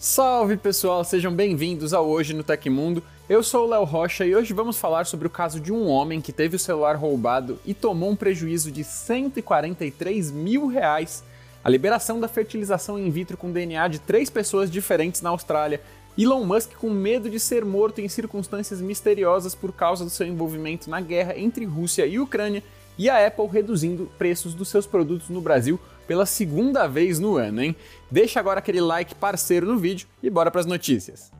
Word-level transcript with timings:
Salve 0.00 0.56
pessoal, 0.56 1.04
sejam 1.04 1.30
bem-vindos 1.30 1.92
ao 1.92 2.08
Hoje 2.08 2.32
no 2.32 2.42
Tecmundo. 2.42 3.02
Eu 3.28 3.42
sou 3.42 3.66
o 3.66 3.68
Léo 3.68 3.84
Rocha 3.84 4.24
e 4.24 4.34
hoje 4.34 4.54
vamos 4.54 4.78
falar 4.78 5.04
sobre 5.04 5.26
o 5.26 5.30
caso 5.30 5.60
de 5.60 5.70
um 5.70 5.86
homem 5.88 6.22
que 6.22 6.32
teve 6.32 6.56
o 6.56 6.58
celular 6.58 6.96
roubado 6.96 7.58
e 7.66 7.74
tomou 7.74 8.08
um 8.08 8.16
prejuízo 8.16 8.72
de 8.72 8.82
143 8.82 10.30
mil 10.30 10.68
reais, 10.68 11.22
a 11.62 11.68
liberação 11.68 12.18
da 12.18 12.28
fertilização 12.28 12.98
in 12.98 13.10
vitro 13.10 13.36
com 13.36 13.52
DNA 13.52 13.88
de 13.88 13.98
três 13.98 14.30
pessoas 14.30 14.70
diferentes 14.70 15.20
na 15.20 15.28
Austrália, 15.28 15.82
Elon 16.16 16.46
Musk 16.46 16.76
com 16.76 16.88
medo 16.88 17.28
de 17.28 17.38
ser 17.38 17.62
morto 17.62 18.00
em 18.00 18.08
circunstâncias 18.08 18.80
misteriosas 18.80 19.54
por 19.54 19.70
causa 19.70 20.02
do 20.02 20.10
seu 20.10 20.26
envolvimento 20.26 20.88
na 20.88 21.02
guerra 21.02 21.38
entre 21.38 21.66
Rússia 21.66 22.06
e 22.06 22.18
Ucrânia 22.18 22.62
e 22.96 23.10
a 23.10 23.26
Apple 23.26 23.48
reduzindo 23.48 24.10
preços 24.16 24.54
dos 24.54 24.70
seus 24.70 24.86
produtos 24.86 25.28
no 25.28 25.42
Brasil 25.42 25.78
pela 26.10 26.26
segunda 26.26 26.88
vez 26.88 27.20
no 27.20 27.36
ano, 27.36 27.62
hein? 27.62 27.76
Deixa 28.10 28.40
agora 28.40 28.58
aquele 28.58 28.80
like 28.80 29.14
parceiro 29.14 29.64
no 29.64 29.78
vídeo 29.78 30.08
e 30.20 30.28
bora 30.28 30.50
para 30.50 30.60
as 30.60 30.66
notícias. 30.66 31.30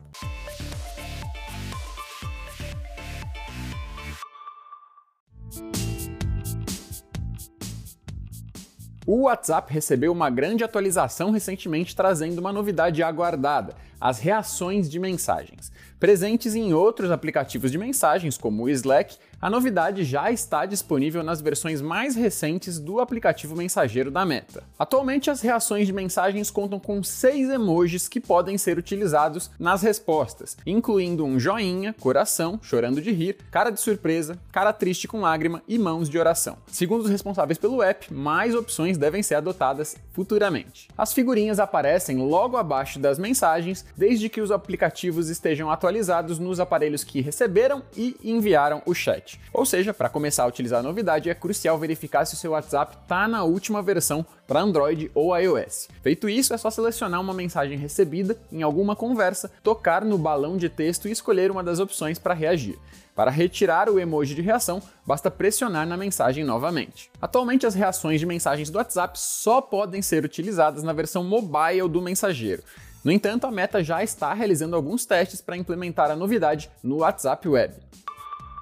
O 9.05 9.23
WhatsApp 9.23 9.73
recebeu 9.73 10.09
uma 10.09 10.29
grande 10.29 10.63
atualização 10.63 11.31
recentemente 11.31 11.93
trazendo 11.93 12.39
uma 12.39 12.53
novidade 12.53 13.03
aguardada: 13.03 13.75
as 13.99 14.19
reações 14.19 14.89
de 14.89 15.01
mensagens. 15.01 15.69
Presentes 15.99 16.55
em 16.55 16.73
outros 16.73 17.11
aplicativos 17.11 17.71
de 17.71 17.77
mensagens, 17.77 18.37
como 18.37 18.63
o 18.63 18.69
Slack, 18.69 19.17
a 19.41 19.49
novidade 19.49 20.03
já 20.03 20.31
está 20.31 20.67
disponível 20.67 21.23
nas 21.23 21.41
versões 21.41 21.81
mais 21.81 22.15
recentes 22.15 22.79
do 22.79 22.99
aplicativo 22.99 23.55
mensageiro 23.55 24.11
da 24.11 24.23
Meta. 24.23 24.63
Atualmente, 24.77 25.31
as 25.31 25.41
reações 25.41 25.87
de 25.87 25.93
mensagens 25.93 26.51
contam 26.51 26.79
com 26.79 27.01
seis 27.01 27.49
emojis 27.49 28.07
que 28.07 28.19
podem 28.19 28.55
ser 28.55 28.77
utilizados 28.77 29.49
nas 29.57 29.81
respostas, 29.81 30.55
incluindo 30.63 31.25
um 31.25 31.39
joinha, 31.39 31.95
coração, 31.99 32.59
chorando 32.61 33.01
de 33.01 33.11
rir, 33.11 33.37
cara 33.49 33.71
de 33.71 33.81
surpresa, 33.81 34.37
cara 34.51 34.71
triste 34.71 35.07
com 35.07 35.21
lágrima 35.21 35.63
e 35.67 35.79
mãos 35.79 36.07
de 36.07 36.19
oração. 36.19 36.57
Segundo 36.67 37.01
os 37.01 37.09
responsáveis 37.09 37.57
pelo 37.57 37.81
app, 37.81 38.13
mais 38.13 38.53
opções 38.53 38.95
devem 38.95 39.23
ser 39.23 39.35
adotadas 39.35 39.95
futuramente. 40.13 40.87
As 40.95 41.13
figurinhas 41.13 41.59
aparecem 41.59 42.17
logo 42.17 42.57
abaixo 42.57 42.99
das 42.99 43.17
mensagens, 43.17 43.83
desde 43.97 44.29
que 44.29 44.41
os 44.41 44.51
aplicativos 44.51 45.29
estejam 45.29 45.71
atualizados 45.71 46.37
nos 46.37 46.59
aparelhos 46.59 47.03
que 47.03 47.21
receberam 47.21 47.81
e 47.97 48.15
enviaram 48.23 48.83
o 48.85 48.93
chat. 48.93 49.30
Ou 49.53 49.65
seja, 49.65 49.93
para 49.93 50.09
começar 50.09 50.43
a 50.43 50.47
utilizar 50.47 50.79
a 50.79 50.83
novidade, 50.83 51.29
é 51.29 51.35
crucial 51.35 51.77
verificar 51.77 52.25
se 52.25 52.33
o 52.33 52.37
seu 52.37 52.51
WhatsApp 52.51 52.97
está 53.01 53.27
na 53.27 53.43
última 53.43 53.81
versão 53.81 54.25
para 54.47 54.61
Android 54.61 55.11
ou 55.13 55.37
iOS. 55.37 55.87
Feito 56.01 56.27
isso, 56.29 56.53
é 56.53 56.57
só 56.57 56.69
selecionar 56.69 57.21
uma 57.21 57.33
mensagem 57.33 57.77
recebida 57.77 58.37
em 58.51 58.63
alguma 58.63 58.95
conversa, 58.95 59.51
tocar 59.63 60.03
no 60.03 60.17
balão 60.17 60.57
de 60.57 60.69
texto 60.69 61.07
e 61.07 61.11
escolher 61.11 61.51
uma 61.51 61.63
das 61.63 61.79
opções 61.79 62.17
para 62.17 62.33
reagir. 62.33 62.77
Para 63.15 63.29
retirar 63.29 63.89
o 63.89 63.99
emoji 63.99 64.33
de 64.33 64.41
reação, 64.41 64.81
basta 65.05 65.29
pressionar 65.29 65.85
na 65.85 65.97
mensagem 65.97 66.43
novamente. 66.43 67.11
Atualmente, 67.21 67.65
as 67.65 67.75
reações 67.75 68.19
de 68.19 68.25
mensagens 68.25 68.69
do 68.69 68.77
WhatsApp 68.77 69.19
só 69.19 69.61
podem 69.61 70.01
ser 70.01 70.23
utilizadas 70.23 70.81
na 70.81 70.93
versão 70.93 71.23
mobile 71.23 71.89
do 71.89 72.01
mensageiro. 72.01 72.63
No 73.03 73.11
entanto, 73.11 73.47
a 73.47 73.51
Meta 73.51 73.83
já 73.83 74.03
está 74.03 74.33
realizando 74.33 74.75
alguns 74.75 75.05
testes 75.05 75.41
para 75.41 75.57
implementar 75.57 76.11
a 76.11 76.15
novidade 76.15 76.69
no 76.83 76.97
WhatsApp 76.97 77.47
Web. 77.47 77.75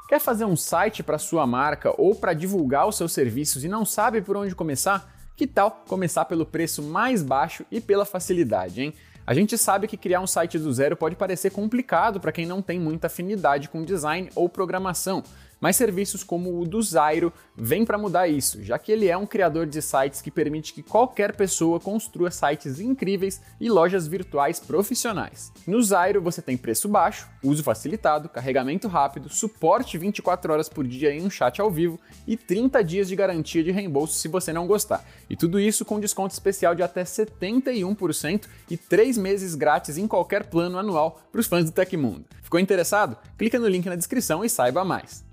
Quer 0.09 0.19
fazer 0.19 0.43
um 0.43 0.55
site 0.55 1.03
para 1.03 1.19
sua 1.19 1.45
marca 1.45 1.93
ou 1.95 2.15
para 2.15 2.33
divulgar 2.33 2.87
os 2.87 2.97
seus 2.97 3.11
serviços 3.13 3.63
e 3.63 3.67
não 3.67 3.85
sabe 3.85 4.23
por 4.23 4.35
onde 4.35 4.55
começar? 4.55 5.13
Que 5.35 5.45
tal 5.45 5.83
começar 5.87 6.25
pelo 6.25 6.47
preço 6.47 6.81
mais 6.81 7.21
baixo 7.21 7.63
e 7.69 7.79
pela 7.79 8.03
facilidade, 8.05 8.81
hein? 8.81 8.93
A 9.23 9.35
gente 9.35 9.55
sabe 9.55 9.87
que 9.87 9.95
criar 9.95 10.19
um 10.19 10.25
site 10.25 10.57
do 10.57 10.73
zero 10.73 10.97
pode 10.97 11.15
parecer 11.15 11.51
complicado 11.51 12.19
para 12.19 12.31
quem 12.31 12.47
não 12.47 12.59
tem 12.59 12.79
muita 12.79 13.05
afinidade 13.05 13.69
com 13.69 13.85
design 13.85 14.31
ou 14.33 14.49
programação, 14.49 15.21
mas 15.59 15.75
serviços 15.75 16.23
como 16.23 16.59
o 16.59 16.65
do 16.65 16.81
Zairo 16.81 17.31
vêm 17.55 17.85
para 17.85 17.97
mudar 17.97 18.27
isso, 18.27 18.63
já 18.63 18.79
que 18.79 18.91
ele 18.91 19.07
é 19.07 19.17
um 19.17 19.25
criador 19.25 19.65
de 19.65 19.81
sites 19.81 20.21
que 20.21 20.31
permite 20.31 20.73
que 20.73 20.83
qualquer 20.83 21.35
pessoa 21.35 21.79
construa 21.79 22.31
sites 22.31 22.79
incríveis 22.79 23.41
e 23.59 23.69
lojas 23.69 24.07
virtuais 24.07 24.59
profissionais. 24.59 25.51
No 25.67 25.81
Zairo 25.81 26.21
você 26.21 26.41
tem 26.41 26.57
preço 26.57 26.87
baixo, 26.87 27.27
uso 27.43 27.63
facilitado, 27.63 28.29
carregamento 28.29 28.87
rápido, 28.87 29.29
suporte 29.29 29.97
24 29.97 30.53
horas 30.53 30.69
por 30.69 30.87
dia 30.87 31.13
em 31.13 31.23
um 31.23 31.29
chat 31.29 31.59
ao 31.59 31.69
vivo 31.69 31.99
e 32.27 32.37
30 32.37 32.83
dias 32.83 33.07
de 33.07 33.15
garantia 33.15 33.63
de 33.63 33.71
reembolso 33.71 34.13
se 34.13 34.27
você 34.27 34.53
não 34.53 34.67
gostar. 34.67 35.03
E 35.29 35.35
tudo 35.35 35.59
isso 35.59 35.85
com 35.85 35.99
desconto 35.99 36.33
especial 36.33 36.73
de 36.73 36.83
até 36.83 37.03
71% 37.03 38.45
e 38.69 38.77
3 38.77 39.17
meses 39.17 39.55
grátis 39.55 39.97
em 39.97 40.07
qualquer 40.07 40.45
plano 40.45 40.77
anual 40.77 41.21
para 41.31 41.41
os 41.41 41.47
fãs 41.47 41.65
do 41.65 41.71
Tecmundo. 41.71 42.25
Ficou 42.41 42.59
interessado? 42.59 43.17
Clica 43.37 43.59
no 43.59 43.67
link 43.67 43.85
na 43.87 43.95
descrição 43.95 44.43
e 44.43 44.49
saiba 44.49 44.83
mais. 44.83 45.28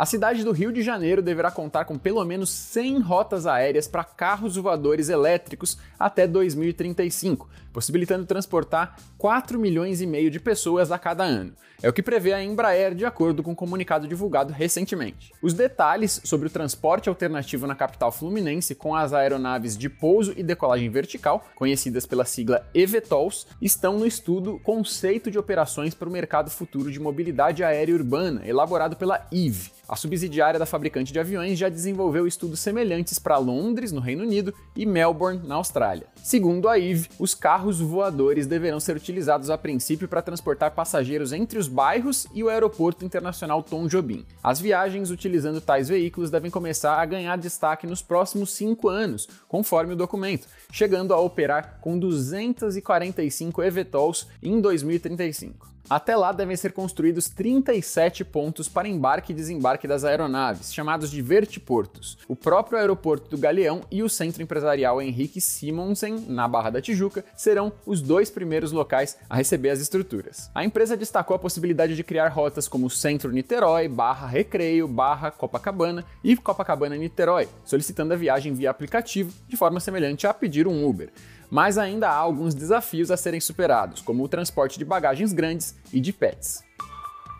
A 0.00 0.06
cidade 0.06 0.42
do 0.42 0.50
Rio 0.50 0.72
de 0.72 0.82
Janeiro 0.82 1.20
deverá 1.20 1.50
contar 1.50 1.84
com 1.84 1.98
pelo 1.98 2.24
menos 2.24 2.48
100 2.48 3.00
rotas 3.00 3.46
aéreas 3.46 3.86
para 3.86 4.02
carros 4.02 4.56
voadores 4.56 5.10
elétricos 5.10 5.76
até 5.98 6.26
2035, 6.26 7.46
possibilitando 7.72 8.26
transportar 8.26 8.96
4 9.18 9.58
milhões 9.58 10.00
e 10.00 10.06
meio 10.06 10.30
de 10.30 10.40
pessoas 10.40 10.90
a 10.90 10.98
cada 10.98 11.24
ano. 11.24 11.52
É 11.82 11.88
o 11.88 11.92
que 11.94 12.02
prevê 12.02 12.34
a 12.34 12.44
Embraer, 12.44 12.94
de 12.94 13.06
acordo 13.06 13.42
com 13.42 13.52
um 13.52 13.54
comunicado 13.54 14.06
divulgado 14.06 14.52
recentemente. 14.52 15.32
Os 15.40 15.54
detalhes 15.54 16.20
sobre 16.24 16.46
o 16.46 16.50
transporte 16.50 17.08
alternativo 17.08 17.66
na 17.66 17.74
capital 17.74 18.12
fluminense 18.12 18.74
com 18.74 18.94
as 18.94 19.14
aeronaves 19.14 19.78
de 19.78 19.88
pouso 19.88 20.34
e 20.36 20.42
decolagem 20.42 20.90
vertical, 20.90 21.46
conhecidas 21.56 22.04
pela 22.04 22.26
sigla 22.26 22.68
eVTOLs, 22.74 23.46
estão 23.62 23.98
no 23.98 24.06
estudo 24.06 24.60
Conceito 24.62 25.30
de 25.30 25.38
Operações 25.38 25.94
para 25.94 26.08
o 26.08 26.12
Mercado 26.12 26.50
Futuro 26.50 26.92
de 26.92 27.00
Mobilidade 27.00 27.64
Aérea 27.64 27.94
Urbana, 27.94 28.42
elaborado 28.44 28.96
pela 28.96 29.26
EVE. 29.32 29.70
A 29.88 29.96
subsidiária 29.96 30.58
da 30.58 30.66
fabricante 30.66 31.12
de 31.12 31.18
aviões 31.18 31.58
já 31.58 31.68
desenvolveu 31.68 32.26
estudos 32.26 32.60
semelhantes 32.60 33.18
para 33.18 33.38
Londres, 33.38 33.90
no 33.90 34.00
Reino 34.00 34.22
Unido, 34.22 34.54
e 34.76 34.86
Melbourne, 34.86 35.44
na 35.44 35.56
Austrália. 35.56 36.06
Segundo 36.22 36.68
a 36.68 36.78
IVE, 36.78 37.08
os 37.18 37.34
carros 37.34 37.59
voadores 37.80 38.46
deverão 38.46 38.80
ser 38.80 38.96
utilizados 38.96 39.50
a 39.50 39.58
princípio 39.58 40.08
para 40.08 40.22
transportar 40.22 40.70
passageiros 40.70 41.32
entre 41.32 41.58
os 41.58 41.68
bairros 41.68 42.26
e 42.32 42.42
o 42.42 42.48
Aeroporto 42.48 43.04
Internacional 43.04 43.62
Tom 43.62 43.86
Jobim. 43.86 44.24
As 44.42 44.60
viagens 44.60 45.10
utilizando 45.10 45.60
tais 45.60 45.88
veículos 45.88 46.30
devem 46.30 46.50
começar 46.50 46.96
a 46.96 47.04
ganhar 47.04 47.36
destaque 47.36 47.86
nos 47.86 48.02
próximos 48.02 48.52
cinco 48.52 48.88
anos, 48.88 49.28
conforme 49.48 49.92
o 49.92 49.96
documento, 49.96 50.46
chegando 50.72 51.12
a 51.12 51.20
operar 51.20 51.78
com 51.80 51.98
245 51.98 53.62
eVTOLs 53.62 54.26
em 54.42 54.60
2035. 54.60 55.68
Até 55.88 56.16
lá 56.16 56.32
devem 56.32 56.56
ser 56.56 56.72
construídos 56.72 57.28
37 57.28 58.24
pontos 58.24 58.68
para 58.68 58.88
embarque 58.88 59.32
e 59.32 59.34
desembarque 59.34 59.88
das 59.88 60.04
aeronaves, 60.04 60.72
chamados 60.72 61.10
de 61.10 61.20
vertiportos. 61.22 62.18
O 62.28 62.36
próprio 62.36 62.78
aeroporto 62.78 63.30
do 63.30 63.38
Galeão 63.38 63.80
e 63.90 64.02
o 64.02 64.08
centro 64.08 64.42
empresarial 64.42 65.00
Henrique 65.00 65.40
Simonsen, 65.40 66.26
na 66.28 66.46
Barra 66.46 66.70
da 66.70 66.80
Tijuca, 66.80 67.24
serão 67.36 67.72
os 67.84 68.00
dois 68.00 68.30
primeiros 68.30 68.72
locais 68.72 69.16
a 69.28 69.36
receber 69.36 69.70
as 69.70 69.80
estruturas. 69.80 70.50
A 70.54 70.64
empresa 70.64 70.96
destacou 70.96 71.34
a 71.34 71.38
possibilidade 71.38 71.96
de 71.96 72.04
criar 72.04 72.28
rotas 72.28 72.68
como 72.68 72.90
Centro 72.90 73.32
Niterói, 73.32 73.88
Barra 73.88 74.26
Recreio, 74.26 74.86
Barra 74.86 75.30
Copacabana 75.30 76.04
e 76.22 76.36
Copacabana 76.36 76.96
Niterói, 76.96 77.48
solicitando 77.64 78.14
a 78.14 78.16
viagem 78.16 78.52
via 78.52 78.70
aplicativo 78.70 79.32
de 79.48 79.56
forma 79.56 79.80
semelhante 79.80 80.26
a 80.26 80.34
pedir 80.34 80.66
um 80.66 80.86
Uber 80.86 81.10
mas 81.50 81.76
ainda 81.76 82.08
há 82.08 82.14
alguns 82.14 82.54
desafios 82.54 83.10
a 83.10 83.16
serem 83.16 83.40
superados, 83.40 84.00
como 84.00 84.22
o 84.22 84.28
transporte 84.28 84.78
de 84.78 84.84
bagagens 84.84 85.32
grandes 85.32 85.74
e 85.92 86.00
de 86.00 86.12
pets. 86.12 86.62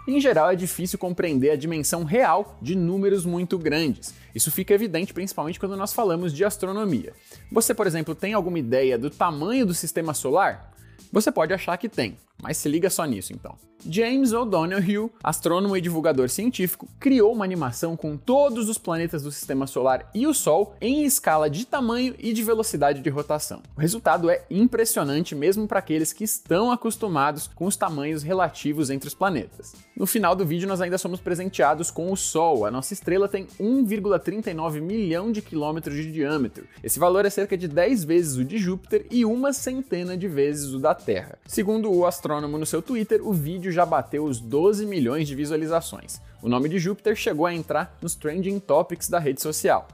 Em 0.09 0.21
geral, 0.21 0.51
é 0.51 0.57
difícil 0.57 0.99
compreender 0.99 1.51
a 1.51 1.57
dimensão 1.57 2.05
real 2.05 2.59
de 2.61 2.75
números 2.75 3.25
muito 3.25 3.59
grandes. 3.59 4.13
Isso 4.35 4.51
fica 4.51 4.75
evidente 4.75 5.13
principalmente 5.13 5.61
quando 5.61 5.77
nós 5.77 5.93
falamos 5.93 6.33
de 6.33 6.45
astronomia. 6.45 7.13
Você, 7.53 7.73
por 7.73 7.87
exemplo, 7.87 8.15
tem 8.15 8.33
alguma 8.33 8.59
ideia 8.59 8.99
do 8.99 9.11
tamanho 9.11 9.67
do 9.67 9.75
sistema 9.75 10.13
solar? 10.13 10.73
Você 11.13 11.31
pode 11.31 11.53
achar 11.53 11.77
que 11.77 11.89
tem, 11.89 12.17
mas 12.43 12.57
se 12.57 12.69
liga 12.69 12.91
só 12.91 13.05
nisso 13.05 13.33
então. 13.33 13.57
James 13.89 14.33
O'Donoghue, 14.33 15.11
astrônomo 15.23 15.77
e 15.77 15.81
divulgador 15.81 16.29
científico, 16.29 16.87
criou 16.99 17.33
uma 17.33 17.45
animação 17.45 17.97
com 17.97 18.17
todos 18.17 18.69
os 18.69 18.77
planetas 18.77 19.23
do 19.23 19.33
sistema 19.33 19.67
solar 19.67 20.11
e 20.15 20.27
o 20.27 20.35
Sol 20.35 20.75
em 20.81 21.05
escala 21.05 21.49
de 21.49 21.67
tamanho 21.67 22.15
e 22.19 22.33
de 22.33 22.43
velocidade 22.43 23.01
de 23.01 23.09
rotação. 23.09 23.63
O 23.77 23.81
resultado 23.81 24.29
é 24.29 24.45
impressionante 24.51 25.35
mesmo 25.35 25.67
para 25.67 25.79
aqueles 25.79 26.13
que 26.13 26.25
estão 26.25 26.71
acostumados 26.71 27.49
com 27.55 27.67
os 27.67 27.77
tamanhos 27.77 28.23
relativos 28.23 28.91
entre 28.91 29.09
os 29.09 29.15
planetas. 29.15 29.75
No 29.97 30.07
final 30.07 30.35
do 30.35 30.47
vídeo 30.47 30.69
nós 30.69 30.81
ainda 30.81 30.99
somos 30.99 31.21
presenteados 31.21 31.91
com 31.91 32.13
o 32.13 32.17
Sol. 32.17 32.67
A 32.67 32.71
nossa 32.71 32.93
estrela 32.93 33.29
tem 33.29 33.47
1,39 33.59 34.81
milhão 34.81 35.33
de 35.33 35.41
quilômetros 35.41 35.97
de 35.97 36.13
diâmetro. 36.13 36.67
Esse 36.83 36.99
valor 36.99 37.25
é 37.25 37.31
cerca 37.31 37.57
de 37.57 37.67
10 37.67 38.05
vezes 38.05 38.37
o 38.37 38.45
de 38.45 38.59
Júpiter 38.59 39.07
e 39.11 39.25
uma 39.25 39.53
centena 39.53 40.17
de 40.17 40.29
vezes 40.29 40.73
o 40.73 40.79
da 40.79 40.95
Terra. 40.95 41.39
Segundo 41.47 41.91
o 41.91 42.07
astrônomo 42.07 42.30
no 42.59 42.67
seu 42.67 42.83
Twitter, 42.83 43.27
o 43.27 43.33
vídeo 43.33 43.71
vídeo 43.71 43.73
já 43.73 43.87
bateu 43.87 44.25
os 44.25 44.41
12 44.41 44.87
milhões 44.87 45.27
de 45.27 45.35
visualizações. 45.35 46.21
O 46.43 46.49
nome 46.49 46.69
de 46.69 46.79
Júpiter 46.79 47.17
chegou 47.17 47.47
a 47.47 47.55
entrar 47.55 47.97
nos 48.01 48.15
trending 48.15 48.59
topics 48.59 49.09
da 49.09 49.19
rede 49.19 49.41
social. 49.41 49.89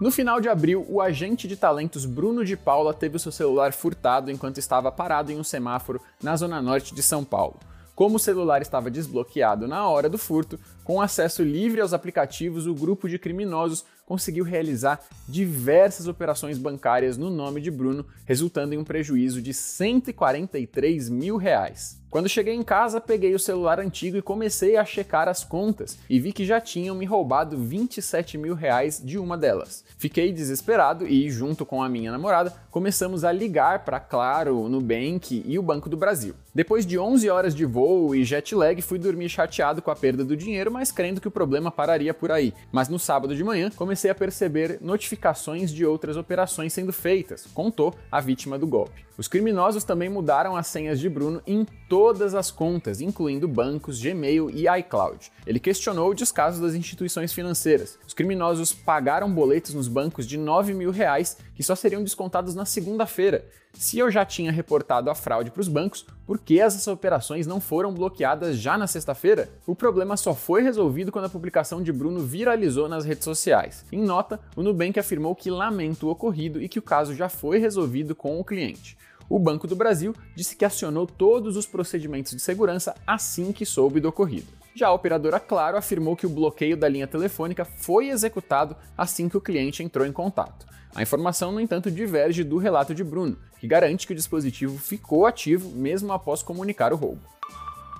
No 0.00 0.10
final 0.10 0.40
de 0.40 0.48
abril, 0.48 0.86
o 0.88 1.00
agente 1.00 1.48
de 1.48 1.56
talentos 1.56 2.04
Bruno 2.04 2.44
de 2.44 2.56
Paula 2.56 2.94
teve 2.94 3.16
o 3.16 3.20
seu 3.20 3.32
celular 3.32 3.72
furtado 3.72 4.30
enquanto 4.30 4.58
estava 4.58 4.92
parado 4.92 5.32
em 5.32 5.38
um 5.38 5.44
semáforo 5.44 6.00
na 6.22 6.36
zona 6.36 6.62
norte 6.62 6.94
de 6.94 7.02
São 7.02 7.24
Paulo. 7.24 7.58
Como 7.94 8.14
o 8.14 8.20
celular 8.20 8.62
estava 8.62 8.92
desbloqueado 8.92 9.66
na 9.66 9.88
hora 9.88 10.08
do 10.08 10.16
furto, 10.16 10.58
com 10.84 11.00
acesso 11.00 11.42
livre 11.42 11.80
aos 11.80 11.92
aplicativos, 11.92 12.66
o 12.66 12.74
grupo 12.74 13.08
de 13.08 13.18
criminosos 13.18 13.84
conseguiu 14.08 14.42
realizar 14.42 15.04
diversas 15.28 16.08
operações 16.08 16.56
bancárias 16.56 17.18
no 17.18 17.28
nome 17.28 17.60
de 17.60 17.70
Bruno, 17.70 18.06
resultando 18.24 18.74
em 18.74 18.78
um 18.78 18.84
prejuízo 18.84 19.42
de 19.42 19.52
143 19.52 21.10
mil 21.10 21.36
reais. 21.36 22.00
Quando 22.10 22.26
cheguei 22.26 22.54
em 22.54 22.62
casa, 22.62 23.02
peguei 23.02 23.34
o 23.34 23.38
celular 23.38 23.78
antigo 23.78 24.16
e 24.16 24.22
comecei 24.22 24.78
a 24.78 24.84
checar 24.84 25.28
as 25.28 25.44
contas 25.44 25.98
e 26.08 26.18
vi 26.18 26.32
que 26.32 26.46
já 26.46 26.58
tinham 26.58 26.96
me 26.96 27.04
roubado 27.04 27.58
27 27.58 28.38
mil 28.38 28.54
reais 28.54 28.98
de 29.04 29.18
uma 29.18 29.36
delas. 29.36 29.84
Fiquei 29.98 30.32
desesperado 30.32 31.06
e, 31.06 31.30
junto 31.30 31.66
com 31.66 31.82
a 31.82 31.88
minha 31.88 32.10
namorada, 32.10 32.54
começamos 32.70 33.24
a 33.24 33.30
ligar 33.30 33.84
para 33.84 34.00
Claro, 34.00 34.70
Nubank 34.70 35.42
e 35.44 35.58
o 35.58 35.62
Banco 35.62 35.90
do 35.90 35.98
Brasil. 35.98 36.34
Depois 36.58 36.84
de 36.84 36.98
11 36.98 37.30
horas 37.30 37.54
de 37.54 37.64
voo 37.64 38.16
e 38.16 38.24
jet 38.24 38.52
lag, 38.52 38.82
fui 38.82 38.98
dormir 38.98 39.28
chateado 39.28 39.80
com 39.80 39.92
a 39.92 39.94
perda 39.94 40.24
do 40.24 40.36
dinheiro, 40.36 40.72
mas 40.72 40.90
crendo 40.90 41.20
que 41.20 41.28
o 41.28 41.30
problema 41.30 41.70
pararia 41.70 42.12
por 42.12 42.32
aí. 42.32 42.52
Mas 42.72 42.88
no 42.88 42.98
sábado 42.98 43.36
de 43.36 43.44
manhã, 43.44 43.70
comecei 43.70 44.10
a 44.10 44.14
perceber 44.14 44.78
notificações 44.80 45.72
de 45.72 45.86
outras 45.86 46.16
operações 46.16 46.72
sendo 46.72 46.92
feitas, 46.92 47.46
contou 47.54 47.94
a 48.10 48.20
vítima 48.20 48.58
do 48.58 48.66
golpe. 48.66 49.06
Os 49.16 49.28
criminosos 49.28 49.84
também 49.84 50.08
mudaram 50.08 50.56
as 50.56 50.66
senhas 50.66 50.98
de 50.98 51.08
Bruno 51.08 51.40
em 51.46 51.64
todas 51.88 52.34
as 52.34 52.50
contas, 52.50 53.00
incluindo 53.00 53.46
bancos, 53.46 54.00
Gmail 54.00 54.50
e 54.50 54.66
iCloud. 54.80 55.30
Ele 55.46 55.60
questionou 55.60 56.10
o 56.10 56.14
descaso 56.14 56.60
das 56.60 56.74
instituições 56.74 57.32
financeiras. 57.32 57.98
Os 58.04 58.14
criminosos 58.14 58.72
pagaram 58.72 59.32
boletos 59.32 59.74
nos 59.74 59.86
bancos 59.86 60.26
de 60.26 60.36
9 60.36 60.74
mil 60.74 60.90
reais 60.90 61.36
que 61.54 61.62
só 61.62 61.76
seriam 61.76 62.02
descontados 62.02 62.54
na 62.54 62.64
segunda-feira. 62.64 63.44
Se 63.78 63.96
eu 63.96 64.10
já 64.10 64.24
tinha 64.24 64.50
reportado 64.50 65.08
a 65.08 65.14
fraude 65.14 65.52
para 65.52 65.60
os 65.60 65.68
bancos, 65.68 66.04
por 66.26 66.36
que 66.36 66.58
essas 66.58 66.88
operações 66.88 67.46
não 67.46 67.60
foram 67.60 67.94
bloqueadas 67.94 68.58
já 68.58 68.76
na 68.76 68.88
sexta-feira? 68.88 69.48
O 69.64 69.74
problema 69.76 70.16
só 70.16 70.34
foi 70.34 70.64
resolvido 70.64 71.12
quando 71.12 71.26
a 71.26 71.30
publicação 71.30 71.80
de 71.80 71.92
Bruno 71.92 72.18
viralizou 72.18 72.88
nas 72.88 73.04
redes 73.04 73.22
sociais. 73.22 73.84
Em 73.92 74.02
nota, 74.02 74.40
o 74.56 74.64
Nubank 74.64 74.98
afirmou 74.98 75.32
que 75.36 75.48
lamenta 75.48 76.04
o 76.04 76.08
ocorrido 76.08 76.60
e 76.60 76.68
que 76.68 76.80
o 76.80 76.82
caso 76.82 77.14
já 77.14 77.28
foi 77.28 77.58
resolvido 77.58 78.16
com 78.16 78.40
o 78.40 78.44
cliente 78.44 78.98
o 79.28 79.38
Banco 79.38 79.66
do 79.66 79.76
Brasil 79.76 80.14
disse 80.34 80.56
que 80.56 80.64
acionou 80.64 81.06
todos 81.06 81.56
os 81.56 81.66
procedimentos 81.66 82.32
de 82.32 82.40
segurança 82.40 82.94
assim 83.06 83.52
que 83.52 83.66
soube 83.66 84.00
do 84.00 84.08
ocorrido. 84.08 84.57
Já 84.74 84.88
a 84.88 84.92
operadora 84.92 85.40
Claro 85.40 85.76
afirmou 85.76 86.16
que 86.16 86.26
o 86.26 86.30
bloqueio 86.30 86.76
da 86.76 86.88
linha 86.88 87.06
telefônica 87.06 87.64
foi 87.64 88.08
executado 88.08 88.76
assim 88.96 89.28
que 89.28 89.36
o 89.36 89.40
cliente 89.40 89.82
entrou 89.82 90.06
em 90.06 90.12
contato. 90.12 90.66
A 90.94 91.02
informação, 91.02 91.52
no 91.52 91.60
entanto, 91.60 91.90
diverge 91.90 92.42
do 92.44 92.58
relato 92.58 92.94
de 92.94 93.04
Bruno, 93.04 93.38
que 93.58 93.66
garante 93.66 94.06
que 94.06 94.12
o 94.12 94.16
dispositivo 94.16 94.78
ficou 94.78 95.26
ativo 95.26 95.70
mesmo 95.70 96.12
após 96.12 96.42
comunicar 96.42 96.92
o 96.92 96.96
roubo. 96.96 97.22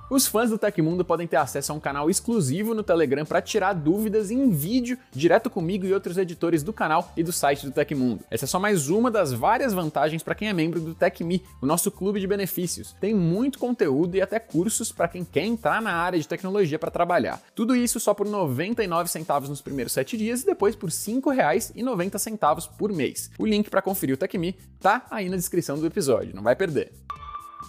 Os 0.09 0.25
fãs 0.25 0.49
do 0.49 0.57
Tecmundo 0.57 1.05
podem 1.05 1.27
ter 1.27 1.35
acesso 1.35 1.71
a 1.71 1.75
um 1.75 1.79
canal 1.79 2.09
exclusivo 2.09 2.73
no 2.73 2.81
Telegram 2.81 3.23
para 3.23 3.43
tirar 3.43 3.73
dúvidas 3.73 4.31
em 4.31 4.49
vídeo 4.49 4.97
direto 5.11 5.51
comigo 5.51 5.85
e 5.85 5.93
outros 5.93 6.17
editores 6.17 6.63
do 6.63 6.73
canal 6.73 7.13
e 7.15 7.21
do 7.21 7.31
site 7.31 7.67
do 7.67 7.71
Tecmundo. 7.71 8.23
Essa 8.31 8.45
é 8.45 8.47
só 8.47 8.59
mais 8.59 8.89
uma 8.89 9.11
das 9.11 9.31
várias 9.31 9.71
vantagens 9.71 10.23
para 10.23 10.33
quem 10.33 10.49
é 10.49 10.53
membro 10.53 10.79
do 10.79 10.95
TecMe, 10.95 11.43
o 11.61 11.65
nosso 11.67 11.91
clube 11.91 12.19
de 12.19 12.25
benefícios. 12.25 12.95
Tem 12.99 13.13
muito 13.13 13.59
conteúdo 13.59 14.15
e 14.15 14.21
até 14.21 14.39
cursos 14.39 14.91
para 14.91 15.07
quem 15.07 15.23
quer 15.23 15.45
entrar 15.45 15.79
na 15.79 15.93
área 15.93 16.19
de 16.19 16.27
tecnologia 16.27 16.79
para 16.79 16.89
trabalhar. 16.89 17.39
Tudo 17.53 17.75
isso 17.75 17.99
só 17.99 18.15
por 18.15 18.27
99 18.27 19.11
centavos 19.11 19.47
nos 19.47 19.61
primeiros 19.61 19.93
7 19.93 20.17
dias 20.17 20.41
e 20.41 20.45
depois 20.47 20.75
por 20.75 20.89
R$ 20.89 20.95
5,90 20.95 22.69
por 22.79 22.91
mês. 22.91 23.29
O 23.37 23.45
link 23.45 23.69
para 23.69 23.83
conferir 23.83 24.15
o 24.15 24.17
TecMe 24.17 24.55
tá 24.79 25.05
aí 25.11 25.29
na 25.29 25.35
descrição 25.35 25.77
do 25.77 25.85
episódio, 25.85 26.35
não 26.35 26.41
vai 26.41 26.55
perder. 26.55 26.91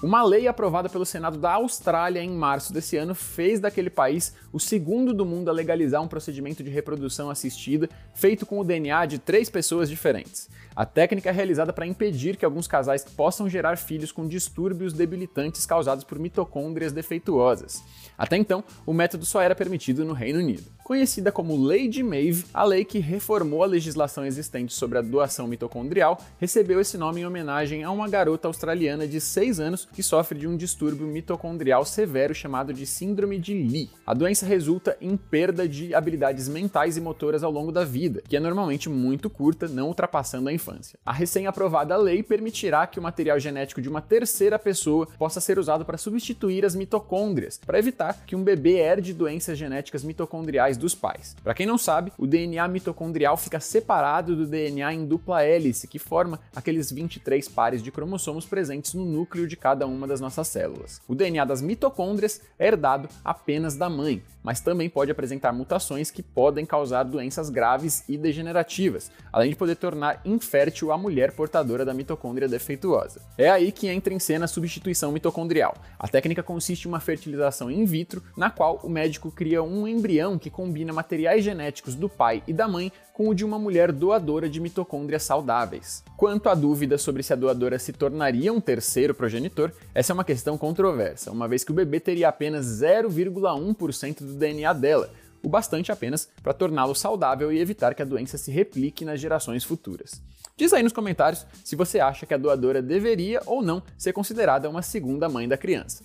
Uma 0.03 0.23
lei 0.23 0.49
aprovada 0.49 0.89
pelo 0.89 1.05
Senado 1.05 1.37
da 1.37 1.53
Austrália 1.53 2.23
em 2.23 2.31
março 2.31 2.73
desse 2.73 2.97
ano 2.97 3.15
fez 3.15 3.61
daquele 3.61 3.91
país 3.91 4.35
o 4.51 4.59
segundo 4.59 5.13
do 5.13 5.27
mundo 5.27 5.51
a 5.51 5.53
legalizar 5.53 6.01
um 6.01 6.09
procedimento 6.09 6.63
de 6.63 6.71
reprodução 6.71 7.29
assistida 7.29 7.89
feito 8.15 8.47
com 8.47 8.59
o 8.59 8.65
DNA 8.65 9.05
de 9.05 9.19
três 9.19 9.51
pessoas 9.51 9.91
diferentes. 9.91 10.49
A 10.75 10.87
técnica 10.87 11.29
é 11.29 11.33
realizada 11.33 11.73
para 11.73 11.87
impedir 11.87 12.39
que 12.39 12.45
alguns 12.47 12.67
casais 12.67 13.05
possam 13.05 13.49
gerar 13.49 13.77
filhos 13.77 14.11
com 14.11 14.27
distúrbios 14.27 14.95
debilitantes 14.95 15.67
causados 15.67 16.05
por 16.05 16.19
mitocôndrias 16.19 16.93
defeituosas. 16.93 17.83
Até 18.17 18.37
então, 18.37 18.65
o 18.87 18.95
método 18.95 19.27
só 19.27 19.43
era 19.43 19.55
permitido 19.55 20.05
no 20.05 20.15
Reino 20.15 20.39
Unido. 20.39 20.80
Conhecida 20.91 21.31
como 21.31 21.65
Lei 21.65 21.87
de 21.87 22.03
Maeve, 22.03 22.47
a 22.53 22.65
lei 22.65 22.85
que 22.85 22.99
reformou 22.99 23.63
a 23.63 23.67
legislação 23.67 24.27
existente 24.27 24.75
sobre 24.75 24.99
a 24.99 25.01
doação 25.01 25.47
mitocondrial 25.47 26.21
recebeu 26.41 26.81
esse 26.81 26.99
nome 26.99 27.21
em 27.21 27.25
homenagem 27.25 27.85
a 27.85 27.93
uma 27.93 28.09
garota 28.09 28.49
australiana 28.49 29.07
de 29.07 29.21
6 29.21 29.61
anos 29.61 29.85
que 29.93 30.03
sofre 30.03 30.37
de 30.37 30.49
um 30.49 30.57
distúrbio 30.57 31.07
mitocondrial 31.07 31.85
severo 31.85 32.35
chamado 32.35 32.75
de 32.75 32.87
Síndrome 32.87 33.39
de 33.39 33.55
Lee. 33.55 33.89
A 34.05 34.13
doença 34.13 34.45
resulta 34.45 34.97
em 35.01 35.17
perda 35.17 35.69
de 35.69 35.95
habilidades 35.95 36.49
mentais 36.49 36.97
e 36.97 37.01
motoras 37.01 37.45
ao 37.45 37.53
longo 37.53 37.71
da 37.71 37.85
vida, 37.85 38.21
que 38.29 38.37
é 38.37 38.41
normalmente 38.41 38.89
muito 38.89 39.31
curta, 39.31 39.69
não 39.69 39.87
ultrapassando 39.87 40.49
a 40.49 40.53
infância. 40.53 40.99
A 41.07 41.13
recém-aprovada 41.13 41.97
lei 41.97 42.21
permitirá 42.21 42.85
que 42.89 42.99
o 42.99 43.03
material 43.03 43.39
genético 43.39 43.81
de 43.81 43.89
uma 43.89 44.03
terceira 44.03 44.59
pessoa 44.59 45.07
possa 45.17 45.41
ser 45.41 45.57
usado 45.57 45.85
para 45.85 45.97
substituir 45.97 46.65
as 46.67 46.75
mitocôndrias, 46.75 47.61
para 47.65 47.79
evitar 47.79 48.25
que 48.27 48.35
um 48.35 48.43
bebê 48.43 48.79
herde 48.79 49.15
doenças 49.15 49.57
genéticas 49.57 50.03
mitocondriais 50.03 50.80
dos 50.81 50.95
pais. 50.95 51.37
Para 51.45 51.55
quem 51.55 51.67
não 51.67 51.79
sabe, 51.79 52.13
o 52.19 52.27
DNA 52.27 52.67
mitocondrial 52.67 53.37
fica 53.37 53.61
separado 53.61 54.35
do 54.35 54.47
DNA 54.47 54.95
em 54.95 55.07
dupla 55.07 55.43
hélice, 55.43 55.87
que 55.87 55.99
forma 55.99 56.41
aqueles 56.57 56.91
23 56.91 57.49
pares 57.49 57.83
de 57.83 57.93
cromossomos 57.93 58.47
presentes 58.47 58.95
no 58.95 59.05
núcleo 59.05 59.47
de 59.47 59.57
cada 59.57 59.87
uma 59.87 60.07
das 60.07 60.21
nossas 60.21 60.49
células. 60.49 61.01
O 61.07 61.15
DNA 61.15 61.45
das 61.45 61.63
mitocôndrias 61.63 62.41
é 62.59 62.71
herdado 62.71 63.09
apenas 63.25 63.77
da 63.77 63.89
mãe, 63.91 64.23
mas 64.43 64.61
também 64.61 64.89
pode 64.89 65.11
apresentar 65.11 65.53
mutações 65.53 66.11
que 66.11 66.23
podem 66.23 66.65
causar 66.65 67.03
doenças 67.03 67.51
graves 67.51 68.05
e 68.09 68.17
degenerativas, 68.17 69.11
além 69.33 69.51
de 69.51 69.57
poder 69.57 69.77
tornar 69.77 70.21
infértil 70.25 70.93
a 70.93 70.99
mulher 70.99 71.33
portadora 71.33 71.85
da 71.85 71.93
mitocôndria 71.93 72.49
defeituosa. 72.49 73.21
É 73.37 73.51
aí 73.51 73.71
que 73.71 73.89
entra 73.89 74.15
em 74.15 74.19
cena 74.19 74.47
a 74.47 74.49
substituição 74.49 75.13
mitocondrial. 75.13 75.75
A 75.99 76.09
técnica 76.09 76.43
consiste 76.43 76.85
em 76.85 76.89
uma 76.89 77.01
fertilização 77.01 77.71
in 77.71 77.85
vitro, 77.85 78.23
na 78.37 78.51
qual 78.51 78.81
o 78.83 78.89
médico 78.89 79.31
cria 79.31 79.63
um 79.63 79.87
embrião 79.87 80.39
que 80.39 80.49
combina 80.49 80.70
materiais 80.93 81.45
genéticos 81.45 81.95
do 81.95 82.09
pai 82.09 82.43
e 82.47 82.53
da 82.53 82.69
mãe 82.69 82.93
com 83.13 83.29
o 83.29 83.35
de 83.35 83.45
uma 83.45 83.59
mulher 83.59 83.93
doadora 83.93 84.49
de 84.49 84.61
mitocôndrias 84.61 85.23
saudáveis. 85.23 86.03
Quanto 86.17 86.49
à 86.49 86.55
dúvida 86.55 86.97
sobre 86.97 87.23
se 87.23 87.33
a 87.33 87.37
doadora 87.37 87.79
se 87.79 87.93
tornaria 87.93 88.53
um 88.53 88.61
terceiro 88.61 89.15
progenitor, 89.15 89.73
essa 89.95 90.13
é 90.13 90.15
uma 90.15 90.25
questão 90.25 90.57
controversa, 90.57 91.31
uma 91.31 91.49
vez 91.49 91.65
que 91.65 91.71
o 91.71 91.75
bebê 91.75 92.01
teria 92.01 92.29
apenas 92.29 92.65
0,1% 92.67 94.19
do 94.21 94.35
DNA 94.35 94.73
dela, 94.73 95.11
o 95.43 95.49
bastante 95.49 95.91
apenas 95.91 96.29
para 96.43 96.53
torná-lo 96.55 96.95
saudável 96.95 97.53
e 97.53 97.59
evitar 97.59 97.95
que 97.95 98.03
a 98.03 98.07
doença 98.07 98.39
se 98.39 98.51
replique 98.51 99.05
nas 99.05 99.21
gerações 99.21 99.65
futuras. 99.65 100.23
Diz 100.57 100.73
aí 100.73 100.83
nos 100.83 100.93
comentários 100.93 101.47
se 101.65 101.75
você 101.75 102.01
acha 102.01 102.27
que 102.27 102.35
a 102.35 102.39
doadora 102.39 102.83
deveria 102.83 103.41
ou 103.47 103.63
não 103.63 103.83
ser 103.97 104.13
considerada 104.13 104.69
uma 104.69 104.83
segunda 104.83 105.29
mãe 105.29 105.49
da 105.49 105.57
criança. 105.57 106.05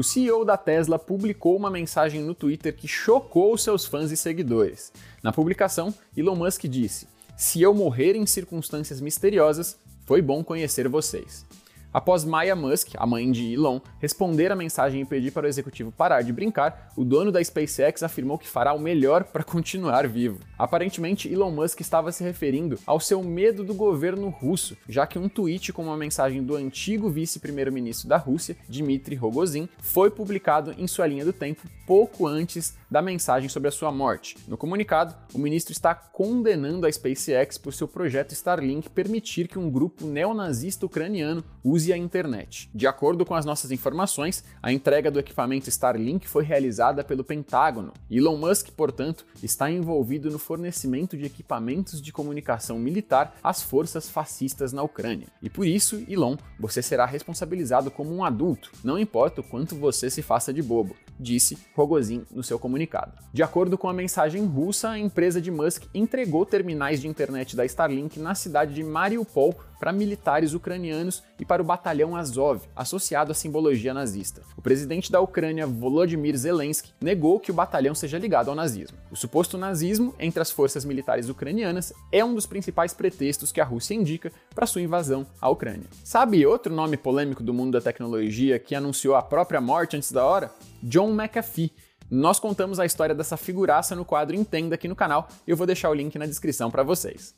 O 0.00 0.02
CEO 0.02 0.46
da 0.46 0.56
Tesla 0.56 0.98
publicou 0.98 1.54
uma 1.54 1.70
mensagem 1.70 2.22
no 2.22 2.34
Twitter 2.34 2.74
que 2.74 2.88
chocou 2.88 3.58
seus 3.58 3.84
fãs 3.84 4.10
e 4.10 4.16
seguidores. 4.16 4.90
Na 5.22 5.30
publicação, 5.30 5.92
Elon 6.16 6.36
Musk 6.36 6.64
disse: 6.64 7.06
Se 7.36 7.60
eu 7.60 7.74
morrer 7.74 8.16
em 8.16 8.24
circunstâncias 8.24 8.98
misteriosas, 8.98 9.76
foi 10.06 10.22
bom 10.22 10.42
conhecer 10.42 10.88
vocês. 10.88 11.44
Após 11.92 12.24
Maya 12.24 12.54
Musk, 12.54 12.90
a 12.96 13.04
mãe 13.04 13.32
de 13.32 13.52
Elon, 13.52 13.80
responder 13.98 14.52
a 14.52 14.56
mensagem 14.56 15.00
e 15.00 15.04
pedir 15.04 15.32
para 15.32 15.46
o 15.46 15.48
executivo 15.48 15.90
parar 15.90 16.22
de 16.22 16.32
brincar, 16.32 16.92
o 16.96 17.04
dono 17.04 17.32
da 17.32 17.42
SpaceX 17.42 18.04
afirmou 18.04 18.38
que 18.38 18.46
fará 18.46 18.72
o 18.72 18.78
melhor 18.78 19.24
para 19.24 19.42
continuar 19.42 20.06
vivo. 20.06 20.38
Aparentemente, 20.56 21.32
Elon 21.32 21.50
Musk 21.50 21.80
estava 21.80 22.12
se 22.12 22.22
referindo 22.22 22.78
ao 22.86 23.00
seu 23.00 23.24
medo 23.24 23.64
do 23.64 23.74
governo 23.74 24.28
russo, 24.28 24.76
já 24.88 25.04
que 25.04 25.18
um 25.18 25.28
tweet 25.28 25.72
com 25.72 25.82
uma 25.82 25.96
mensagem 25.96 26.44
do 26.44 26.54
antigo 26.54 27.10
vice-primeiro-ministro 27.10 28.08
da 28.08 28.16
Rússia, 28.16 28.56
Dmitry 28.68 29.16
Rogozin, 29.16 29.68
foi 29.80 30.10
publicado 30.10 30.72
em 30.78 30.86
sua 30.86 31.08
linha 31.08 31.24
do 31.24 31.32
tempo 31.32 31.68
pouco 31.88 32.24
antes 32.24 32.78
da 32.88 33.02
mensagem 33.02 33.48
sobre 33.48 33.68
a 33.68 33.72
sua 33.72 33.90
morte. 33.90 34.36
No 34.46 34.56
comunicado, 34.56 35.14
o 35.34 35.38
ministro 35.38 35.72
está 35.72 35.92
condenando 35.92 36.86
a 36.86 36.92
SpaceX 36.92 37.58
por 37.58 37.72
seu 37.72 37.88
projeto 37.88 38.32
Starlink 38.32 38.88
permitir 38.90 39.48
que 39.48 39.58
um 39.58 39.68
grupo 39.68 40.06
neonazista 40.06 40.86
ucraniano 40.86 41.42
use 41.64 41.79
use 41.80 41.92
a 41.92 41.96
internet. 41.96 42.68
De 42.74 42.86
acordo 42.86 43.24
com 43.24 43.34
as 43.34 43.46
nossas 43.46 43.70
informações, 43.70 44.44
a 44.62 44.70
entrega 44.70 45.10
do 45.10 45.18
equipamento 45.18 45.70
Starlink 45.70 46.28
foi 46.28 46.44
realizada 46.44 47.02
pelo 47.02 47.24
Pentágono. 47.24 47.94
Elon 48.10 48.36
Musk, 48.36 48.68
portanto, 48.72 49.24
está 49.42 49.70
envolvido 49.70 50.30
no 50.30 50.38
fornecimento 50.38 51.16
de 51.16 51.24
equipamentos 51.24 52.02
de 52.02 52.12
comunicação 52.12 52.78
militar 52.78 53.34
às 53.42 53.62
forças 53.62 54.08
fascistas 54.08 54.72
na 54.72 54.82
Ucrânia. 54.82 55.28
E 55.42 55.48
por 55.48 55.66
isso, 55.66 56.04
Elon, 56.06 56.36
você 56.58 56.82
será 56.82 57.06
responsabilizado 57.06 57.90
como 57.90 58.14
um 58.14 58.22
adulto, 58.22 58.70
não 58.84 58.98
importa 58.98 59.40
o 59.40 59.44
quanto 59.44 59.74
você 59.74 60.10
se 60.10 60.20
faça 60.20 60.52
de 60.52 60.62
bobo, 60.62 60.94
disse 61.18 61.58
Rogozin 61.74 62.24
no 62.30 62.42
seu 62.42 62.58
comunicado. 62.58 63.12
De 63.32 63.42
acordo 63.42 63.78
com 63.78 63.88
a 63.88 63.92
mensagem 63.92 64.44
russa, 64.44 64.90
a 64.90 64.98
empresa 64.98 65.40
de 65.40 65.50
Musk 65.50 65.84
entregou 65.94 66.44
terminais 66.44 67.00
de 67.00 67.08
internet 67.08 67.56
da 67.56 67.64
Starlink 67.64 68.18
na 68.18 68.34
cidade 68.34 68.74
de 68.74 68.84
Mariupol 68.84 69.54
para 69.80 69.92
militares 69.92 70.52
ucranianos 70.52 71.22
e 71.38 71.44
para 71.44 71.62
o 71.62 71.64
batalhão 71.64 72.14
Azov, 72.14 72.60
associado 72.76 73.32
à 73.32 73.34
simbologia 73.34 73.94
nazista. 73.94 74.42
O 74.56 74.60
presidente 74.60 75.10
da 75.10 75.20
Ucrânia, 75.22 75.66
Volodymyr 75.66 76.36
Zelensky, 76.36 76.92
negou 77.00 77.40
que 77.40 77.50
o 77.50 77.54
batalhão 77.54 77.94
seja 77.94 78.18
ligado 78.18 78.50
ao 78.50 78.54
nazismo. 78.54 78.98
O 79.10 79.16
suposto 79.16 79.56
nazismo 79.56 80.14
entre 80.18 80.42
as 80.42 80.50
forças 80.50 80.84
militares 80.84 81.30
ucranianas 81.30 81.94
é 82.12 82.22
um 82.22 82.34
dos 82.34 82.44
principais 82.44 82.92
pretextos 82.92 83.50
que 83.50 83.60
a 83.60 83.64
Rússia 83.64 83.94
indica 83.94 84.30
para 84.54 84.66
sua 84.66 84.82
invasão 84.82 85.26
à 85.40 85.48
Ucrânia. 85.48 85.86
Sabe 86.04 86.44
outro 86.44 86.74
nome 86.74 86.98
polêmico 86.98 87.42
do 87.42 87.54
mundo 87.54 87.72
da 87.72 87.80
tecnologia 87.80 88.58
que 88.58 88.74
anunciou 88.74 89.16
a 89.16 89.22
própria 89.22 89.62
morte 89.62 89.96
antes 89.96 90.12
da 90.12 90.24
hora? 90.24 90.52
John 90.82 91.10
McAfee. 91.10 91.72
Nós 92.10 92.40
contamos 92.40 92.80
a 92.80 92.84
história 92.84 93.14
dessa 93.14 93.36
figuraça 93.36 93.94
no 93.94 94.04
quadro 94.04 94.34
Entenda 94.34 94.74
aqui 94.74 94.88
no 94.88 94.96
canal 94.96 95.28
e 95.46 95.50
eu 95.50 95.56
vou 95.56 95.66
deixar 95.66 95.88
o 95.90 95.94
link 95.94 96.18
na 96.18 96.26
descrição 96.26 96.68
para 96.68 96.82
vocês 96.82 97.34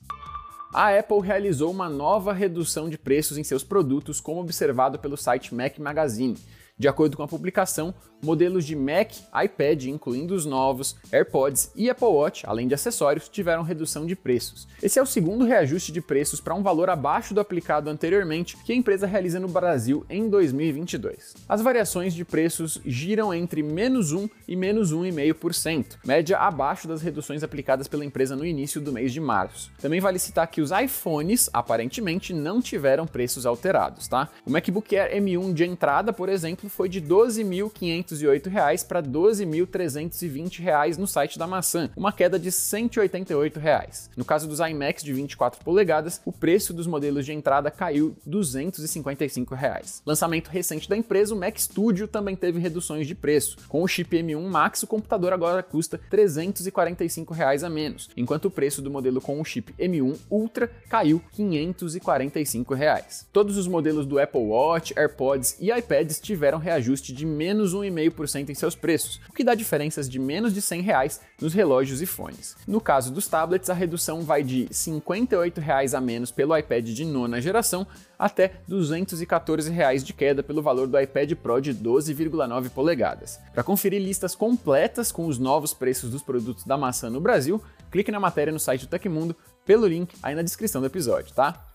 a 0.73 0.99
Apple 0.99 1.21
realizou 1.21 1.71
uma 1.71 1.89
nova 1.89 2.33
redução 2.33 2.89
de 2.89 2.97
preços 2.97 3.37
em 3.37 3.45
seus 3.45 3.63
produtos, 3.63 4.21
como 4.21 4.41
observado 4.41 4.99
pelo 4.99 5.17
site 5.17 5.55
Mac 5.55 5.79
Magazine. 5.79 6.39
De 6.79 6.89
acordo 6.89 7.17
com 7.17 7.23
a 7.23 7.29
publicação, 7.29 7.95
modelos 8.23 8.65
de 8.65 8.75
Mac, 8.75 9.13
iPad, 9.45 9.85
incluindo 9.85 10.35
os 10.35 10.47
novos, 10.47 10.97
AirPods 11.13 11.71
e 11.77 11.91
Apple 11.91 12.07
Watch, 12.07 12.45
além 12.47 12.67
de 12.67 12.75
acessórios, 12.75 13.29
tiveram 13.29 13.63
redução 13.63 14.07
de 14.07 14.17
preços. 14.17 14.67
Esse 14.83 14.99
é 14.99 15.03
o 15.03 15.07
segundo 15.07 15.45
reajuste 15.45 15.93
de 15.93 16.01
preços 16.01 16.41
para 16.41 16.55
um 16.55 16.63
valor 16.63 16.89
abaixo 16.89 17.35
do 17.35 17.41
aplicado 17.41 17.91
anteriormente 17.91 18.57
que 18.65 18.73
a 18.73 18.77
empresa 18.77 19.07
realiza 19.07 19.39
no 19.39 19.49
Brasil 19.49 20.07
em 20.09 20.29
2022. 20.29 21.35
As 21.49 21.61
variações 21.61 22.15
de 22.15 22.25
preços 22.25 22.81
giram 22.85 23.35
entre 23.35 23.63
menos 23.63 24.13
1 24.13 24.29
e 24.49 24.57
menos 24.57 24.93
1,5%, 24.93 25.99
média 26.05 26.39
abaixo 26.39 26.89
das 26.89 27.03
reduções 27.03 27.43
aplicadas 27.43 27.87
pela 27.87 28.05
empresa 28.05 28.35
no 28.35 28.47
início 28.47 28.81
do 28.81 28.93
mês 28.93 29.13
de 29.13 29.21
março. 29.21 29.71
Também 29.81 30.01
vale 30.01 30.19
citar 30.19 30.47
que 30.47 30.61
os 30.61 30.71
iPhones, 30.71 31.51
aparentemente, 31.53 32.33
não 32.33 32.61
tiveram 32.63 33.07
preços 33.07 33.47
alterados, 33.47 34.09
tá? 34.09 34.29
O 34.47 34.51
MacBook 34.51 34.97
Air 34.97 35.21
M1 35.21 35.53
de 35.53 35.65
entrada, 35.65 36.13
por 36.13 36.29
exemplo, 36.29 36.62
foi 36.69 36.89
de 36.89 36.99
R$ 36.99 37.07
12.508 37.07 38.87
para 38.87 39.01
R$ 39.01 39.07
12.320 39.09 40.99
no 40.99 41.07
site 41.07 41.39
da 41.39 41.47
maçã, 41.47 41.91
uma 41.97 42.13
queda 42.13 42.39
de 42.39 42.51
188 42.51 43.59
reais. 43.59 44.11
No 44.17 44.25
caso 44.25 44.49
dos 44.49 44.61
iMacs 44.61 45.05
de 45.05 45.13
24 45.13 45.65
polegadas, 45.65 46.21
o 46.25 46.33
preço 46.33 46.73
dos 46.73 46.87
modelos 46.87 47.25
de 47.25 47.33
entrada 47.33 47.71
caiu 47.71 48.17
255 48.27 49.55
reais. 49.55 50.03
Lançamento 50.05 50.49
recente 50.49 50.89
da 50.89 50.97
empresa, 50.97 51.35
o 51.35 51.39
Mac 51.39 51.59
Studio 51.59 52.07
também 52.07 52.37
teve 52.37 52.59
reduções 52.59 53.07
de 53.07 53.15
preço. 53.15 53.57
Com 53.69 53.83
o 53.83 53.89
chip 53.89 54.17
M1 54.17 54.41
Max, 54.41 54.83
o 54.83 54.87
computador 54.87 55.33
agora 55.33 55.63
custa 55.63 56.01
345 56.11 57.35
reais 57.35 57.65
a 57.65 57.71
menos, 57.71 58.11
enquanto 58.17 58.47
o 58.47 58.51
preço 58.51 58.83
do 58.83 58.91
modelo 58.91 59.21
com 59.21 59.41
o 59.41 59.45
chip 59.45 59.73
M1 59.79 60.17
Ultra 60.31 60.71
caiu 60.89 61.23
545 61.33 62.75
reais. 62.75 63.27
Todos 63.33 63.57
os 63.57 63.67
modelos 63.67 64.07
do 64.07 64.19
Apple 64.19 64.41
Watch, 64.41 64.93
AirPods 64.97 65.57
e 65.61 65.71
iPads 65.71 66.21
tiveram 66.21 66.52
tiveram 66.53 66.59
reajuste 66.59 67.13
de 67.13 67.25
menos 67.25 67.75
1,5% 67.75 68.51
em 68.51 68.55
seus 68.55 68.75
preços, 68.75 69.21
o 69.29 69.33
que 69.33 69.45
dá 69.45 69.55
diferenças 69.55 70.09
de 70.09 70.19
menos 70.19 70.53
de 70.53 70.61
100 70.61 70.83
reais 70.83 71.21
nos 71.41 71.55
relógios 71.55 72.03
e 72.03 72.07
fones. 72.07 72.57
No 72.67 72.81
caso 72.81 73.13
dos 73.13 73.27
tablets, 73.27 73.71
a 73.71 73.75
redução 73.75 74.23
vai 74.23 74.43
de 74.43 74.69
58 74.71 75.61
reais 75.61 75.95
a 75.95 76.01
menos 76.01 76.31
pelo 76.31 76.57
iPad 76.57 76.87
de 76.89 77.05
nona 77.05 77.41
geração 77.41 77.87
até 78.19 78.53
214 78.69 79.71
reais 79.71 80.05
de 80.05 80.13
queda 80.13 80.43
pelo 80.43 80.63
valor 80.63 80.87
do 80.87 81.01
iPad 81.01 81.33
Pro 81.35 81.61
de 81.61 81.75
12,9 81.75 82.71
polegadas. 82.71 83.39
Para 83.53 83.65
conferir 83.65 84.01
listas 84.01 84.35
completas 84.35 85.11
com 85.11 85.27
os 85.27 85.39
novos 85.39 85.73
preços 85.73 86.11
dos 86.11 86.23
produtos 86.23 86.65
da 86.65 86.77
maçã 86.77 87.09
no 87.09 87.21
Brasil, 87.21 87.63
clique 87.91 88.13
na 88.13 88.21
matéria 88.21 88.53
no 88.53 88.61
site 88.61 88.83
do 88.83 88.91
Tecmundo 88.91 89.35
pelo 89.65 89.87
link 89.87 90.15
aí 90.23 90.35
na 90.35 90.43
descrição 90.43 90.81
do 90.81 90.87
episódio, 90.87 91.35
tá? 91.35 91.72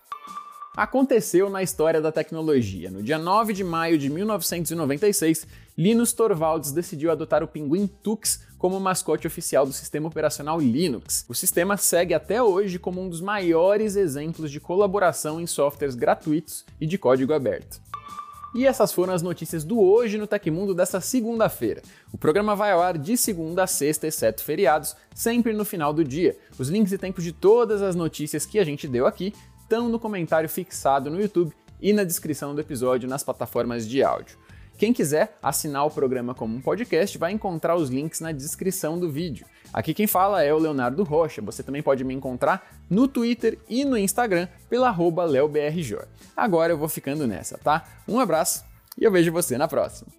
Aconteceu 0.78 1.50
na 1.50 1.60
história 1.60 2.00
da 2.00 2.12
tecnologia. 2.12 2.88
No 2.88 3.02
dia 3.02 3.18
9 3.18 3.52
de 3.52 3.64
maio 3.64 3.98
de 3.98 4.08
1996, 4.08 5.44
Linus 5.76 6.12
Torvalds 6.12 6.70
decidiu 6.70 7.10
adotar 7.10 7.42
o 7.42 7.48
pinguim 7.48 7.88
Tux 7.88 8.42
como 8.56 8.78
mascote 8.78 9.26
oficial 9.26 9.66
do 9.66 9.72
sistema 9.72 10.06
operacional 10.06 10.60
Linux. 10.60 11.24
O 11.28 11.34
sistema 11.34 11.76
segue 11.76 12.14
até 12.14 12.40
hoje 12.40 12.78
como 12.78 13.02
um 13.02 13.08
dos 13.08 13.20
maiores 13.20 13.96
exemplos 13.96 14.52
de 14.52 14.60
colaboração 14.60 15.40
em 15.40 15.48
softwares 15.48 15.96
gratuitos 15.96 16.64
e 16.80 16.86
de 16.86 16.96
código 16.96 17.32
aberto. 17.32 17.80
E 18.54 18.64
essas 18.64 18.92
foram 18.92 19.12
as 19.12 19.20
notícias 19.20 19.64
do 19.64 19.80
Hoje 19.80 20.16
no 20.16 20.28
Tecmundo 20.28 20.74
desta 20.74 21.00
segunda-feira. 21.00 21.82
O 22.12 22.16
programa 22.16 22.54
vai 22.54 22.70
ao 22.70 22.80
ar 22.80 22.96
de 22.96 23.16
segunda 23.16 23.64
a 23.64 23.66
sexta, 23.66 24.06
exceto 24.06 24.44
feriados, 24.44 24.94
sempre 25.12 25.52
no 25.52 25.64
final 25.64 25.92
do 25.92 26.04
dia. 26.04 26.38
Os 26.56 26.68
links 26.68 26.92
e 26.92 26.98
tempos 26.98 27.24
de 27.24 27.32
todas 27.32 27.82
as 27.82 27.96
notícias 27.96 28.46
que 28.46 28.60
a 28.60 28.64
gente 28.64 28.86
deu 28.86 29.06
aqui 29.06 29.34
estão 29.68 29.86
no 29.90 30.00
comentário 30.00 30.48
fixado 30.48 31.10
no 31.10 31.20
YouTube 31.20 31.52
e 31.78 31.92
na 31.92 32.02
descrição 32.02 32.54
do 32.54 32.60
episódio 32.62 33.06
nas 33.06 33.22
plataformas 33.22 33.86
de 33.86 34.02
áudio. 34.02 34.38
Quem 34.78 34.94
quiser 34.94 35.36
assinar 35.42 35.84
o 35.84 35.90
programa 35.90 36.34
como 36.34 36.56
um 36.56 36.60
podcast 36.60 37.18
vai 37.18 37.32
encontrar 37.32 37.76
os 37.76 37.90
links 37.90 38.20
na 38.20 38.32
descrição 38.32 38.98
do 38.98 39.10
vídeo. 39.10 39.46
Aqui 39.70 39.92
quem 39.92 40.06
fala 40.06 40.42
é 40.42 40.54
o 40.54 40.58
Leonardo 40.58 41.02
Rocha. 41.02 41.42
Você 41.42 41.62
também 41.62 41.82
pode 41.82 42.02
me 42.02 42.14
encontrar 42.14 42.78
no 42.88 43.06
Twitter 43.06 43.58
e 43.68 43.84
no 43.84 43.98
Instagram 43.98 44.48
pela 44.70 44.96
leobrjor. 45.26 46.06
Agora 46.34 46.72
eu 46.72 46.78
vou 46.78 46.88
ficando 46.88 47.26
nessa, 47.26 47.58
tá? 47.58 47.84
Um 48.08 48.18
abraço 48.18 48.64
e 48.96 49.04
eu 49.04 49.12
vejo 49.12 49.30
você 49.30 49.58
na 49.58 49.68
próxima. 49.68 50.17